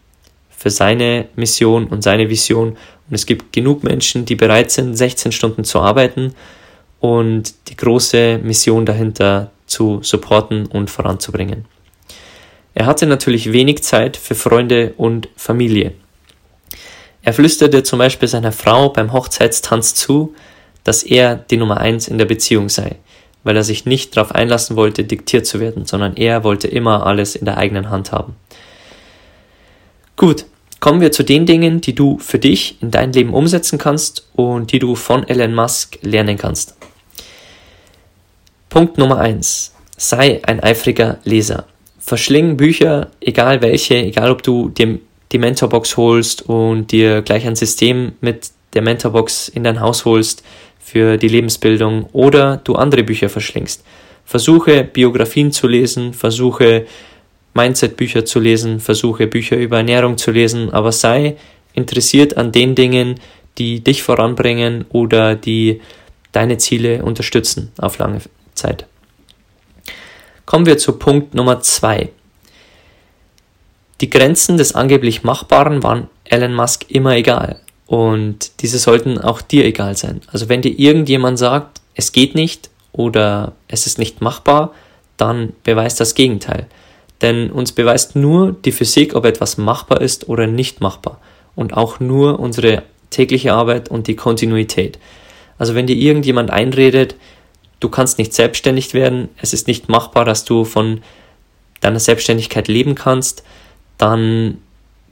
für 0.50 0.70
seine 0.70 1.28
Mission 1.36 1.88
und 1.88 2.04
seine 2.04 2.30
Vision. 2.30 2.70
Und 3.10 3.16
es 3.16 3.26
gibt 3.26 3.52
genug 3.52 3.84
Menschen, 3.84 4.24
die 4.24 4.36
bereit 4.36 4.72
sind, 4.72 4.96
16 4.96 5.34
Stunden 5.34 5.66
zu 5.66 5.82
arbeiten 5.82 6.34
und 7.02 7.54
die 7.68 7.76
große 7.76 8.40
Mission 8.42 8.86
dahinter 8.86 9.52
zu 9.66 10.00
supporten 10.04 10.68
und 10.68 10.90
voranzubringen. 10.90 11.66
Er 12.76 12.86
hatte 12.86 13.08
natürlich 13.08 13.52
wenig 13.52 13.84
Zeit 13.84 14.18
für 14.18 14.36
Freunde 14.36 14.94
und 14.98 15.30
Familie. 15.36 15.94
Er 17.24 17.34
flüsterte 17.34 17.82
zum 17.82 17.98
Beispiel 17.98 18.28
seiner 18.28 18.52
Frau 18.52 18.90
beim 18.90 19.12
Hochzeitstanz 19.12 19.96
zu, 19.96 20.36
dass 20.84 21.02
er 21.02 21.36
die 21.36 21.58
Nummer 21.58 21.78
eins 21.78 22.08
in 22.08 22.20
der 22.20 22.26
Beziehung 22.26 22.70
sei, 22.70 22.98
weil 23.44 23.58
er 23.58 23.64
sich 23.64 23.86
nicht 23.86 24.16
darauf 24.16 24.36
einlassen 24.36 24.76
wollte, 24.76 25.04
diktiert 25.04 25.48
zu 25.48 25.60
werden, 25.60 25.88
sondern 25.88 26.16
er 26.16 26.44
wollte 26.44 26.68
immer 26.68 27.08
alles 27.08 27.36
in 27.36 27.46
der 27.46 27.58
eigenen 27.58 27.90
Hand 27.90 28.12
haben. 28.12 28.36
Gut, 30.16 30.46
Kommen 30.86 31.02
wir 31.02 31.12
zu 31.12 31.24
den 31.24 31.48
Dingen, 31.48 31.82
die 31.82 31.96
du 31.96 32.20
für 32.20 32.38
dich 32.38 32.80
in 32.80 32.92
dein 32.92 33.12
Leben 33.12 33.34
umsetzen 33.34 33.80
kannst 33.80 34.28
und 34.36 34.72
die 34.72 34.78
du 34.78 34.94
von 34.94 35.28
Elon 35.28 35.56
Musk 35.56 35.98
lernen 36.04 36.38
kannst. 36.38 36.76
Punkt 38.70 39.00
Nummer 39.00 39.18
eins: 39.18 39.74
Sei 39.98 40.42
ein 40.44 40.60
eifriger 40.60 41.18
Leser. 41.24 41.66
Verschling 42.06 42.56
Bücher, 42.56 43.10
egal 43.20 43.64
welche, 43.64 43.96
egal 43.96 44.30
ob 44.30 44.44
du 44.44 44.70
dir 44.70 45.00
die 45.32 45.40
Mentorbox 45.40 45.98
holst 45.98 46.44
und 46.44 46.92
dir 46.92 47.24
gleich 47.24 47.48
ein 47.48 47.56
System 47.56 48.12
mit 48.22 48.52
der 48.76 48.84
Mentorbox 48.84 49.50
in 49.50 49.64
dein 49.64 49.80
Haus 49.80 50.06
holst 50.06 50.44
für 50.78 51.18
die 51.18 51.28
Lebensbildung 51.28 52.04
oder 52.14 52.58
du 52.58 52.76
andere 52.76 53.04
Bücher 53.04 53.28
verschlingst. 53.28 53.84
Versuche 54.24 54.84
Biografien 54.84 55.52
zu 55.52 55.68
lesen, 55.68 56.14
versuche 56.14 56.86
Mindset-Bücher 57.56 58.24
zu 58.24 58.40
lesen, 58.40 58.80
versuche 58.80 59.26
Bücher 59.26 59.58
über 59.58 59.78
Ernährung 59.78 60.20
zu 60.20 60.30
lesen, 60.30 60.70
aber 60.72 60.92
sei 60.92 61.38
interessiert 61.74 62.38
an 62.38 62.52
den 62.52 62.76
Dingen, 62.76 63.16
die 63.58 63.84
dich 63.84 64.04
voranbringen 64.04 64.86
oder 64.90 65.34
die 65.34 65.82
deine 66.32 66.60
Ziele 66.60 67.04
unterstützen 67.04 67.72
auf 67.80 67.98
lange 67.98 68.20
Zeit. 68.54 68.86
Kommen 70.46 70.66
wir 70.66 70.78
zu 70.78 70.94
Punkt 70.94 71.34
Nummer 71.34 71.62
zwei. 71.62 72.10
Die 74.02 74.10
Grenzen 74.10 74.58
des 74.58 74.76
angeblich 74.76 75.24
Machbaren 75.24 75.82
waren 75.82 76.08
Elon 76.26 76.54
Musk 76.54 76.86
immer 76.90 77.16
egal. 77.16 77.62
Und 77.88 78.62
diese 78.62 78.78
sollten 78.78 79.20
auch 79.20 79.42
dir 79.42 79.66
egal 79.66 79.96
sein. 79.96 80.22
Also 80.32 80.50
wenn 80.50 80.62
dir 80.62 80.78
irgendjemand 80.78 81.40
sagt, 81.40 81.82
es 81.96 82.12
geht 82.12 82.36
nicht 82.36 82.70
oder 82.92 83.54
es 83.68 83.88
ist 83.88 83.98
nicht 83.98 84.22
machbar, 84.22 84.74
dann 85.18 85.54
beweist 85.64 86.00
das 86.00 86.14
Gegenteil. 86.14 86.68
Denn 87.22 87.50
uns 87.50 87.72
beweist 87.72 88.16
nur 88.16 88.52
die 88.52 88.72
Physik, 88.72 89.16
ob 89.16 89.26
etwas 89.26 89.58
machbar 89.58 90.02
ist 90.02 90.30
oder 90.30 90.46
nicht 90.46 90.82
machbar. 90.82 91.20
Und 91.56 91.74
auch 91.74 92.00
nur 92.00 92.40
unsere 92.40 92.84
tägliche 93.10 93.54
Arbeit 93.54 93.90
und 93.90 94.08
die 94.08 94.16
Kontinuität. 94.16 95.00
Also 95.58 95.74
wenn 95.74 95.88
dir 95.88 95.96
irgendjemand 95.96 96.52
einredet, 96.52 97.16
du 97.86 97.90
kannst 97.92 98.18
nicht 98.18 98.34
selbstständig 98.34 98.96
werden, 98.96 99.30
es 99.40 99.54
ist 99.54 99.68
nicht 99.68 99.90
machbar, 99.90 100.26
dass 100.26 100.44
du 100.44 100.66
von 100.66 101.02
deiner 101.82 102.00
Selbstständigkeit 102.00 102.68
leben 102.68 102.96
kannst, 102.96 103.44
dann 104.00 104.58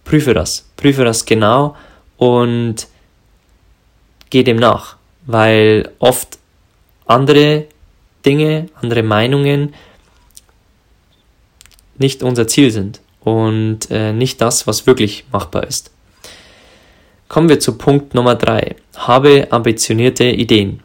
prüfe 0.03 0.33
das. 0.33 0.67
Prüfe 0.75 1.03
das 1.03 1.25
genau 1.25 1.75
und 2.17 2.87
geh 4.31 4.41
dem 4.41 4.57
nach. 4.57 4.95
Weil 5.27 5.91
oft 5.99 6.39
andere 7.05 7.67
Dinge, 8.25 8.69
andere 8.81 9.03
Meinungen 9.03 9.75
nicht 11.99 12.23
unser 12.23 12.47
Ziel 12.47 12.71
sind 12.71 13.01
und 13.19 13.91
äh, 13.91 14.13
nicht 14.13 14.41
das, 14.41 14.65
was 14.65 14.87
wirklich 14.87 15.25
machbar 15.31 15.67
ist. 15.67 15.91
Kommen 17.27 17.49
wir 17.49 17.59
zu 17.59 17.77
Punkt 17.77 18.15
Nummer 18.15 18.33
drei: 18.33 18.75
Habe 18.95 19.47
ambitionierte 19.51 20.25
Ideen. 20.25 20.81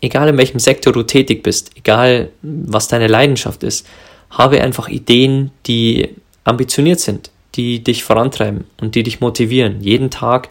Egal 0.00 0.28
in 0.28 0.38
welchem 0.38 0.60
Sektor 0.60 0.92
du 0.92 1.02
tätig 1.02 1.42
bist, 1.42 1.72
egal 1.76 2.30
was 2.42 2.88
deine 2.88 3.06
Leidenschaft 3.06 3.62
ist, 3.62 3.86
habe 4.30 4.60
einfach 4.62 4.88
Ideen, 4.88 5.50
die 5.66 6.10
ambitioniert 6.44 7.00
sind, 7.00 7.30
die 7.54 7.82
dich 7.82 8.04
vorantreiben 8.04 8.64
und 8.80 8.94
die 8.94 9.02
dich 9.02 9.20
motivieren, 9.20 9.80
jeden 9.80 10.10
Tag 10.10 10.48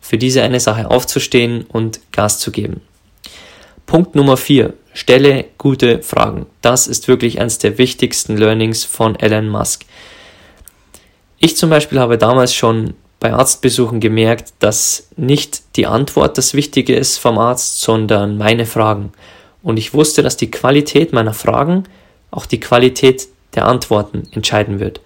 für 0.00 0.18
diese 0.18 0.42
eine 0.42 0.60
Sache 0.60 0.90
aufzustehen 0.90 1.64
und 1.68 2.00
Gas 2.12 2.38
zu 2.38 2.52
geben. 2.52 2.80
Punkt 3.86 4.14
Nummer 4.14 4.36
vier: 4.36 4.74
Stelle 4.94 5.46
gute 5.58 6.02
Fragen. 6.02 6.46
Das 6.62 6.86
ist 6.86 7.08
wirklich 7.08 7.40
eines 7.40 7.58
der 7.58 7.78
wichtigsten 7.78 8.36
Learnings 8.36 8.84
von 8.84 9.16
Elon 9.16 9.48
Musk. 9.48 9.84
Ich 11.38 11.56
zum 11.56 11.70
Beispiel 11.70 12.00
habe 12.00 12.18
damals 12.18 12.54
schon 12.54 12.94
bei 13.20 13.32
Arztbesuchen 13.32 14.00
gemerkt, 14.00 14.52
dass 14.58 15.08
nicht 15.16 15.76
die 15.76 15.86
Antwort 15.86 16.36
das 16.38 16.54
Wichtige 16.54 16.94
ist 16.94 17.18
vom 17.18 17.38
Arzt, 17.38 17.80
sondern 17.80 18.36
meine 18.36 18.66
Fragen. 18.66 19.12
Und 19.62 19.78
ich 19.78 19.94
wusste, 19.94 20.22
dass 20.22 20.36
die 20.36 20.50
Qualität 20.50 21.12
meiner 21.12 21.34
Fragen 21.34 21.84
auch 22.30 22.46
die 22.46 22.60
Qualität 22.60 23.28
der 23.54 23.66
Antworten 23.66 24.28
entscheiden 24.32 24.80
wird. 24.80 25.00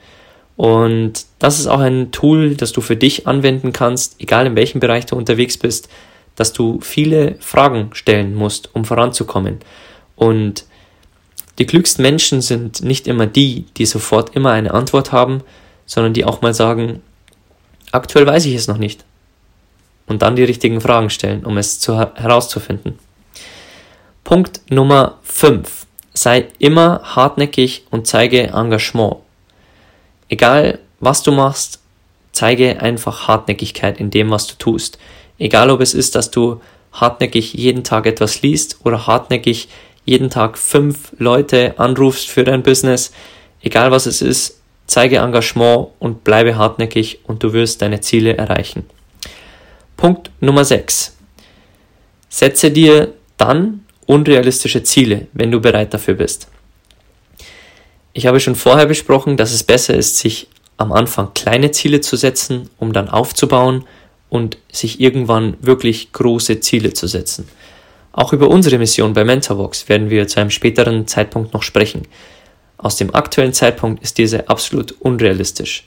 Und 0.56 1.24
das 1.38 1.58
ist 1.58 1.68
auch 1.68 1.80
ein 1.80 2.10
Tool, 2.10 2.54
das 2.56 2.72
du 2.72 2.80
für 2.80 2.96
dich 2.96 3.26
anwenden 3.26 3.72
kannst, 3.72 4.16
egal 4.18 4.46
in 4.46 4.56
welchem 4.56 4.80
Bereich 4.80 5.06
du 5.06 5.16
unterwegs 5.16 5.56
bist 5.56 5.88
dass 6.40 6.54
du 6.54 6.80
viele 6.80 7.34
Fragen 7.40 7.90
stellen 7.92 8.34
musst, 8.34 8.74
um 8.74 8.86
voranzukommen. 8.86 9.58
Und 10.16 10.64
die 11.58 11.66
klügsten 11.66 12.02
Menschen 12.02 12.40
sind 12.40 12.82
nicht 12.82 13.06
immer 13.06 13.26
die, 13.26 13.66
die 13.76 13.84
sofort 13.84 14.34
immer 14.34 14.50
eine 14.52 14.72
Antwort 14.72 15.12
haben, 15.12 15.42
sondern 15.84 16.14
die 16.14 16.24
auch 16.24 16.40
mal 16.40 16.54
sagen, 16.54 17.02
aktuell 17.92 18.26
weiß 18.26 18.46
ich 18.46 18.54
es 18.54 18.68
noch 18.68 18.78
nicht. 18.78 19.04
Und 20.06 20.22
dann 20.22 20.36
die 20.36 20.44
richtigen 20.44 20.80
Fragen 20.80 21.10
stellen, 21.10 21.44
um 21.44 21.56
es 21.56 21.78
zu, 21.78 21.98
herauszufinden. 21.98 22.98
Punkt 24.24 24.60
Nummer 24.70 25.18
5. 25.22 25.86
Sei 26.12 26.48
immer 26.58 27.00
hartnäckig 27.16 27.86
und 27.90 28.06
zeige 28.06 28.48
Engagement. 28.48 29.16
Egal 30.28 30.78
was 31.00 31.22
du 31.22 31.32
machst, 31.32 31.80
zeige 32.32 32.80
einfach 32.80 33.28
Hartnäckigkeit 33.28 33.98
in 33.98 34.10
dem, 34.10 34.30
was 34.30 34.46
du 34.46 34.54
tust. 34.56 34.98
Egal 35.38 35.70
ob 35.70 35.80
es 35.80 35.94
ist, 35.94 36.14
dass 36.14 36.30
du 36.30 36.60
hartnäckig 36.92 37.54
jeden 37.54 37.84
Tag 37.84 38.06
etwas 38.06 38.42
liest 38.42 38.78
oder 38.84 39.06
hartnäckig 39.06 39.68
jeden 40.04 40.30
Tag 40.30 40.58
fünf 40.58 41.12
Leute 41.18 41.74
anrufst 41.78 42.28
für 42.28 42.44
dein 42.44 42.62
Business, 42.62 43.12
egal 43.62 43.90
was 43.90 44.06
es 44.06 44.22
ist, 44.22 44.59
zeige 44.90 45.18
Engagement 45.18 45.88
und 46.00 46.24
bleibe 46.24 46.56
hartnäckig 46.56 47.20
und 47.24 47.42
du 47.42 47.52
wirst 47.52 47.80
deine 47.80 48.00
Ziele 48.00 48.36
erreichen. 48.36 48.84
Punkt 49.96 50.30
Nummer 50.40 50.64
6. 50.64 51.16
Setze 52.28 52.72
dir 52.72 53.14
dann 53.36 53.84
unrealistische 54.06 54.82
Ziele, 54.82 55.28
wenn 55.32 55.52
du 55.52 55.60
bereit 55.60 55.94
dafür 55.94 56.14
bist. 56.14 56.48
Ich 58.12 58.26
habe 58.26 58.40
schon 58.40 58.56
vorher 58.56 58.86
besprochen, 58.86 59.36
dass 59.36 59.52
es 59.52 59.62
besser 59.62 59.94
ist, 59.94 60.16
sich 60.18 60.48
am 60.76 60.90
Anfang 60.90 61.34
kleine 61.34 61.70
Ziele 61.70 62.00
zu 62.00 62.16
setzen, 62.16 62.68
um 62.78 62.92
dann 62.92 63.08
aufzubauen 63.08 63.84
und 64.28 64.58
sich 64.72 65.00
irgendwann 65.00 65.56
wirklich 65.60 66.12
große 66.12 66.58
Ziele 66.58 66.94
zu 66.94 67.06
setzen. 67.06 67.48
Auch 68.10 68.32
über 68.32 68.48
unsere 68.48 68.78
Mission 68.78 69.12
bei 69.12 69.24
Mentorbox 69.24 69.88
werden 69.88 70.10
wir 70.10 70.26
zu 70.26 70.40
einem 70.40 70.50
späteren 70.50 71.06
Zeitpunkt 71.06 71.54
noch 71.54 71.62
sprechen. 71.62 72.02
Aus 72.82 72.96
dem 72.96 73.14
aktuellen 73.14 73.52
Zeitpunkt 73.52 74.02
ist 74.02 74.16
diese 74.16 74.48
absolut 74.48 74.92
unrealistisch. 74.92 75.84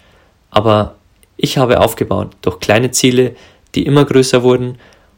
Aber 0.51 0.95
ich 1.37 1.57
habe 1.57 1.81
aufgebaut 1.81 2.35
durch 2.43 2.59
kleine 2.59 2.91
Ziele, 2.91 3.35
die 3.73 3.87
immer 3.87 4.05
größer 4.05 4.43
wurden 4.43 4.77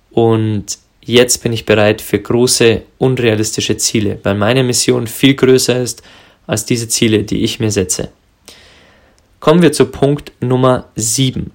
und 0.10 0.77
jetzt 1.01 1.44
bin 1.44 1.51
ich 1.51 1.65
bereit 1.65 2.00
für 2.00 2.17
große, 2.17 2.84
unrealistische 2.98 3.75
Ziele, 3.75 4.20
weil 4.24 4.36
meine 4.36 4.63
Mission 4.63 5.05
viel 5.05 5.34
größer 5.34 5.82
ist 5.82 6.01
als 6.48 6.65
diese 6.65 6.88
Ziele, 6.88 7.24
die 7.24 7.44
ich 7.44 7.60
mir 7.60 7.72
setze. 7.72 8.08
Kommen 9.41 9.62
wir 9.62 9.74
zu 9.74 9.88
Punkt 9.88 10.32
Nummer 10.39 10.86
7. 10.96 11.51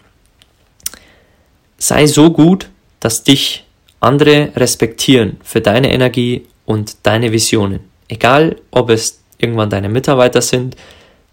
Sei 1.78 2.06
so 2.06 2.30
gut, 2.30 2.68
dass 3.00 3.24
dich 3.24 3.64
andere 4.00 4.52
respektieren 4.54 5.38
für 5.42 5.62
deine 5.62 5.90
Energie 5.90 6.46
und 6.66 6.98
deine 7.04 7.32
Visionen. 7.32 7.80
Egal, 8.08 8.56
ob 8.70 8.90
es 8.90 9.19
irgendwann 9.42 9.70
deine 9.70 9.88
Mitarbeiter 9.88 10.42
sind, 10.42 10.76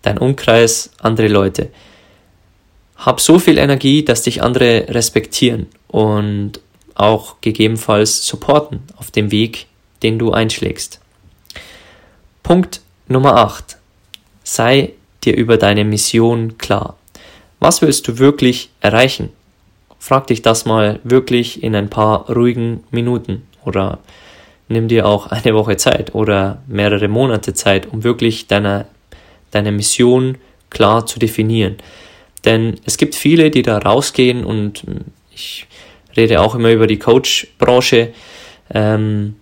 dein 0.01 0.17
Umkreis, 0.17 0.91
andere 0.99 1.27
Leute. 1.27 1.69
Hab 2.95 3.21
so 3.21 3.39
viel 3.39 3.57
Energie, 3.57 4.03
dass 4.03 4.23
dich 4.23 4.41
andere 4.41 4.87
respektieren 4.89 5.67
und 5.87 6.59
auch 6.95 7.35
gegebenenfalls 7.41 8.25
supporten 8.25 8.79
auf 8.97 9.11
dem 9.11 9.31
Weg, 9.31 9.67
den 10.01 10.17
du 10.17 10.31
einschlägst. 10.31 10.99
Punkt 12.43 12.81
Nummer 13.07 13.35
8. 13.35 13.77
Sei 14.43 14.93
dir 15.23 15.35
über 15.35 15.57
deine 15.57 15.83
Mission 15.83 16.57
klar. 16.57 16.97
Was 17.59 17.81
willst 17.81 18.07
du 18.07 18.17
wirklich 18.17 18.69
erreichen? 18.81 19.29
Frag 19.99 20.27
dich 20.27 20.41
das 20.41 20.65
mal 20.65 20.99
wirklich 21.03 21.63
in 21.63 21.75
ein 21.75 21.89
paar 21.89 22.29
ruhigen 22.29 22.83
Minuten 22.91 23.47
oder 23.65 23.99
nimm 24.67 24.87
dir 24.87 25.05
auch 25.05 25.27
eine 25.27 25.53
Woche 25.53 25.77
Zeit 25.77 26.13
oder 26.15 26.61
mehrere 26.67 27.07
Monate 27.07 27.53
Zeit, 27.53 27.87
um 27.91 28.03
wirklich 28.03 28.47
deine, 28.47 28.85
deine 29.51 29.71
Mission 29.71 30.37
klar 30.69 31.05
zu 31.05 31.19
definieren. 31.19 31.77
Denn 32.45 32.79
es 32.85 32.97
gibt 32.97 33.15
viele, 33.15 33.51
die 33.51 33.61
da 33.61 33.77
rausgehen 33.77 34.43
und 34.45 34.83
ich 35.33 35.67
rede 36.15 36.41
auch 36.41 36.55
immer 36.55 36.71
über 36.71 36.87
die 36.87 36.99
Coach-Branche, 36.99 38.13
ähm, 38.73 39.35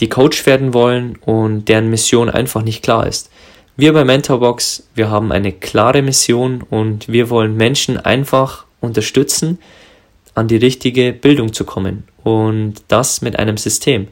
die 0.00 0.08
Coach 0.08 0.46
werden 0.46 0.74
wollen 0.74 1.16
und 1.24 1.66
deren 1.66 1.90
Mission 1.90 2.28
einfach 2.28 2.62
nicht 2.62 2.82
klar 2.82 3.06
ist. 3.06 3.30
Wir 3.76 3.92
bei 3.92 4.04
Mentorbox, 4.04 4.88
wir 4.94 5.10
haben 5.10 5.32
eine 5.32 5.52
klare 5.52 6.02
Mission 6.02 6.62
und 6.62 7.08
wir 7.08 7.30
wollen 7.30 7.56
Menschen 7.56 7.96
einfach 7.98 8.64
unterstützen, 8.80 9.58
an 10.34 10.48
die 10.48 10.56
richtige 10.56 11.12
Bildung 11.12 11.52
zu 11.52 11.64
kommen 11.64 12.04
und 12.22 12.74
das 12.88 13.22
mit 13.22 13.38
einem 13.38 13.56
System. 13.56 14.08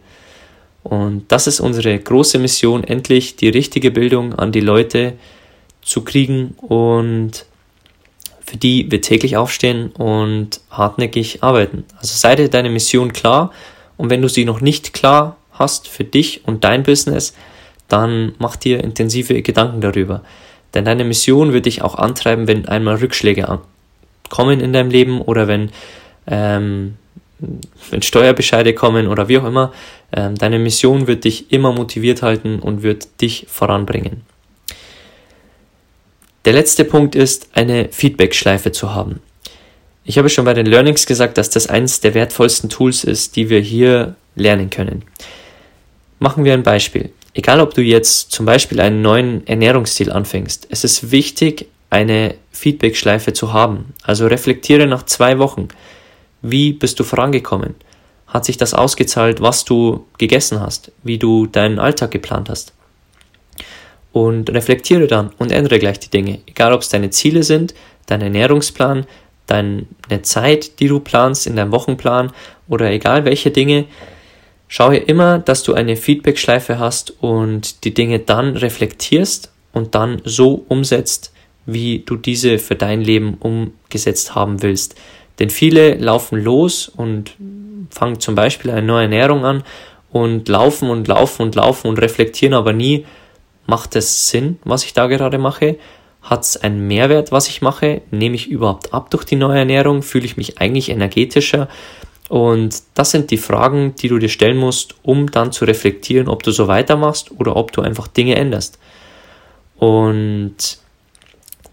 Und 0.82 1.30
das 1.30 1.46
ist 1.46 1.60
unsere 1.60 1.98
große 1.98 2.38
Mission, 2.38 2.84
endlich 2.84 3.36
die 3.36 3.48
richtige 3.48 3.90
Bildung 3.90 4.34
an 4.34 4.52
die 4.52 4.60
Leute 4.60 5.14
zu 5.82 6.02
kriegen 6.02 6.54
und 6.58 7.44
für 8.40 8.56
die 8.56 8.90
wir 8.90 9.00
täglich 9.00 9.36
aufstehen 9.36 9.90
und 9.92 10.60
hartnäckig 10.70 11.42
arbeiten. 11.42 11.84
Also 11.96 12.14
sei 12.16 12.34
dir 12.34 12.48
deine 12.48 12.70
Mission 12.70 13.12
klar 13.12 13.52
und 13.96 14.10
wenn 14.10 14.22
du 14.22 14.28
sie 14.28 14.44
noch 14.44 14.60
nicht 14.60 14.92
klar 14.92 15.36
hast 15.52 15.86
für 15.86 16.04
dich 16.04 16.46
und 16.46 16.64
dein 16.64 16.82
Business, 16.82 17.34
dann 17.88 18.34
mach 18.38 18.56
dir 18.56 18.82
intensive 18.82 19.42
Gedanken 19.42 19.80
darüber. 19.80 20.22
Denn 20.74 20.84
deine 20.84 21.04
Mission 21.04 21.52
wird 21.52 21.66
dich 21.66 21.82
auch 21.82 21.96
antreiben, 21.96 22.46
wenn 22.46 22.66
einmal 22.66 22.96
Rückschläge 22.96 23.60
kommen 24.28 24.60
in 24.60 24.72
deinem 24.72 24.90
Leben 24.90 25.20
oder 25.20 25.48
wenn 25.48 25.70
ähm, 26.26 26.96
wenn 27.90 28.02
Steuerbescheide 28.02 28.74
kommen 28.74 29.08
oder 29.08 29.28
wie 29.28 29.38
auch 29.38 29.44
immer, 29.46 29.72
ähm, 30.12 30.36
deine 30.36 30.58
Mission 30.58 31.06
wird 31.06 31.24
dich 31.24 31.52
immer 31.52 31.72
motiviert 31.72 32.22
halten 32.22 32.58
und 32.58 32.82
wird 32.82 33.20
dich 33.20 33.46
voranbringen. 33.48 34.22
Der 36.44 36.52
letzte 36.52 36.84
Punkt 36.84 37.14
ist, 37.14 37.48
eine 37.52 37.88
Feedback-Schleife 37.90 38.72
zu 38.72 38.94
haben. 38.94 39.20
Ich 40.04 40.16
habe 40.16 40.30
schon 40.30 40.46
bei 40.46 40.54
den 40.54 40.66
Learnings 40.66 41.06
gesagt, 41.06 41.36
dass 41.36 41.50
das 41.50 41.66
eines 41.66 42.00
der 42.00 42.14
wertvollsten 42.14 42.70
Tools 42.70 43.04
ist, 43.04 43.36
die 43.36 43.50
wir 43.50 43.60
hier 43.60 44.16
lernen 44.34 44.70
können. 44.70 45.04
Machen 46.18 46.44
wir 46.44 46.54
ein 46.54 46.62
Beispiel. 46.62 47.10
Egal, 47.34 47.60
ob 47.60 47.74
du 47.74 47.82
jetzt 47.82 48.32
zum 48.32 48.46
Beispiel 48.46 48.80
einen 48.80 49.02
neuen 49.02 49.46
Ernährungsstil 49.46 50.10
anfängst, 50.10 50.66
es 50.70 50.84
ist 50.84 51.10
wichtig, 51.10 51.66
eine 51.90 52.34
Feedback-Schleife 52.52 53.32
zu 53.32 53.52
haben. 53.52 53.94
Also 54.02 54.26
reflektiere 54.26 54.86
nach 54.86 55.04
zwei 55.04 55.38
Wochen. 55.38 55.68
Wie 56.42 56.72
bist 56.72 56.98
du 56.98 57.04
vorangekommen? 57.04 57.74
Hat 58.26 58.44
sich 58.44 58.56
das 58.56 58.74
ausgezahlt, 58.74 59.40
was 59.40 59.64
du 59.64 60.06
gegessen 60.18 60.60
hast, 60.60 60.92
wie 61.02 61.18
du 61.18 61.46
deinen 61.46 61.78
Alltag 61.78 62.10
geplant 62.12 62.48
hast? 62.48 62.72
Und 64.12 64.50
reflektiere 64.50 65.06
dann 65.06 65.30
und 65.38 65.52
ändere 65.52 65.78
gleich 65.78 66.00
die 66.00 66.10
Dinge. 66.10 66.40
Egal, 66.46 66.72
ob 66.72 66.82
es 66.82 66.88
deine 66.88 67.10
Ziele 67.10 67.42
sind, 67.42 67.74
dein 68.06 68.22
Ernährungsplan, 68.22 69.06
deine 69.46 69.86
Zeit, 70.22 70.80
die 70.80 70.88
du 70.88 71.00
planst 71.00 71.46
in 71.46 71.56
deinem 71.56 71.72
Wochenplan 71.72 72.32
oder 72.68 72.90
egal 72.90 73.24
welche 73.24 73.50
Dinge, 73.50 73.86
schaue 74.68 74.96
immer, 74.96 75.38
dass 75.38 75.64
du 75.64 75.74
eine 75.74 75.96
Feedback-Schleife 75.96 76.78
hast 76.78 77.10
und 77.20 77.84
die 77.84 77.92
Dinge 77.92 78.20
dann 78.20 78.56
reflektierst 78.56 79.50
und 79.72 79.94
dann 79.94 80.22
so 80.24 80.64
umsetzt, 80.68 81.32
wie 81.66 82.00
du 82.00 82.16
diese 82.16 82.58
für 82.58 82.76
dein 82.76 83.00
Leben 83.00 83.34
umgesetzt 83.34 84.34
haben 84.34 84.62
willst. 84.62 84.94
Denn 85.40 85.50
viele 85.50 85.94
laufen 85.94 86.38
los 86.38 86.88
und 86.88 87.34
fangen 87.90 88.20
zum 88.20 88.34
Beispiel 88.34 88.70
eine 88.70 88.86
neue 88.86 89.04
Ernährung 89.04 89.44
an 89.44 89.64
und 90.10 90.48
laufen 90.48 90.90
und 90.90 91.08
laufen 91.08 91.42
und 91.42 91.54
laufen 91.54 91.88
und 91.88 91.98
reflektieren 91.98 92.54
aber 92.54 92.72
nie, 92.72 93.06
macht 93.66 93.96
es 93.96 94.28
Sinn, 94.28 94.58
was 94.64 94.84
ich 94.84 94.92
da 94.92 95.06
gerade 95.06 95.38
mache? 95.38 95.78
Hat 96.22 96.42
es 96.42 96.56
einen 96.58 96.86
Mehrwert, 96.86 97.32
was 97.32 97.48
ich 97.48 97.62
mache? 97.62 98.02
Nehme 98.10 98.34
ich 98.34 98.48
überhaupt 98.48 98.92
ab 98.92 99.10
durch 99.10 99.24
die 99.24 99.36
neue 99.36 99.60
Ernährung? 99.60 100.02
Fühle 100.02 100.26
ich 100.26 100.36
mich 100.36 100.60
eigentlich 100.60 100.90
energetischer? 100.90 101.68
Und 102.28 102.82
das 102.94 103.10
sind 103.10 103.30
die 103.30 103.38
Fragen, 103.38 103.94
die 103.96 104.08
du 104.08 104.18
dir 104.18 104.28
stellen 104.28 104.58
musst, 104.58 104.94
um 105.02 105.30
dann 105.30 105.50
zu 105.50 105.64
reflektieren, 105.64 106.28
ob 106.28 106.42
du 106.42 106.50
so 106.50 106.68
weitermachst 106.68 107.30
oder 107.32 107.56
ob 107.56 107.72
du 107.72 107.80
einfach 107.80 108.06
Dinge 108.06 108.36
änderst. 108.36 108.78
Und 109.78 110.78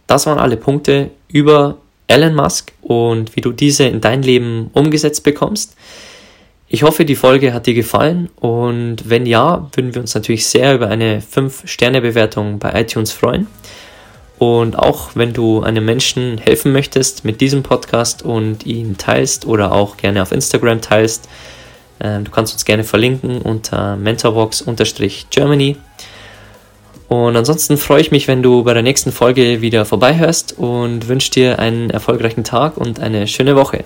das 0.07 0.25
waren 0.25 0.39
alle 0.39 0.55
Punkte 0.57 1.11
über 1.27 1.77
Elon 2.07 2.35
Musk 2.35 2.71
und 2.81 3.35
wie 3.35 3.41
du 3.41 3.51
diese 3.51 3.85
in 3.85 4.01
dein 4.01 4.23
Leben 4.23 4.69
umgesetzt 4.73 5.23
bekommst. 5.23 5.75
Ich 6.69 6.83
hoffe, 6.83 7.05
die 7.05 7.15
Folge 7.15 7.53
hat 7.53 7.65
dir 7.65 7.73
gefallen 7.73 8.29
und 8.35 9.09
wenn 9.09 9.25
ja, 9.25 9.69
würden 9.73 9.93
wir 9.93 10.01
uns 10.01 10.15
natürlich 10.15 10.47
sehr 10.47 10.75
über 10.75 10.89
eine 10.89 11.21
5-Sterne-Bewertung 11.21 12.59
bei 12.59 12.81
iTunes 12.81 13.11
freuen. 13.11 13.47
Und 14.37 14.77
auch 14.77 15.11
wenn 15.15 15.33
du 15.33 15.61
einem 15.61 15.85
Menschen 15.85 16.37
helfen 16.37 16.71
möchtest 16.71 17.25
mit 17.25 17.41
diesem 17.41 17.63
Podcast 17.63 18.21
und 18.21 18.65
ihn 18.65 18.97
teilst 18.97 19.45
oder 19.47 19.71
auch 19.71 19.97
gerne 19.97 20.21
auf 20.21 20.31
Instagram 20.31 20.81
teilst, 20.81 21.27
äh, 21.99 22.19
du 22.19 22.29
kannst 22.29 22.53
uns 22.53 22.65
gerne 22.65 22.83
verlinken 22.83 23.41
unter 23.41 23.95
mentorbox-germany. 23.95 25.77
Und 27.07 27.37
ansonsten 27.37 27.77
freue 27.77 28.01
ich 28.01 28.11
mich, 28.11 28.27
wenn 28.27 28.43
du 28.43 28.63
bei 28.63 28.73
der 28.73 28.83
nächsten 28.83 29.11
Folge 29.11 29.61
wieder 29.61 29.85
vorbeihörst 29.85 30.57
und 30.57 31.07
wünsche 31.07 31.31
dir 31.31 31.59
einen 31.59 31.89
erfolgreichen 31.89 32.43
Tag 32.43 32.77
und 32.77 32.99
eine 32.99 33.27
schöne 33.27 33.55
Woche. 33.55 33.85